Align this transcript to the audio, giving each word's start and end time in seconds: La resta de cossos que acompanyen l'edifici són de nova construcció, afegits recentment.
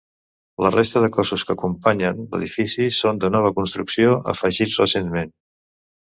La 0.65 0.69
resta 0.75 1.01
de 1.01 1.09
cossos 1.17 1.41
que 1.49 1.51
acompanyen 1.57 2.23
l'edifici 2.31 2.87
són 2.99 3.19
de 3.25 3.29
nova 3.35 3.51
construcció, 3.59 4.15
afegits 4.33 4.79
recentment. 4.85 5.31